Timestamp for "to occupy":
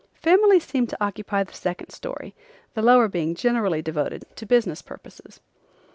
0.87-1.43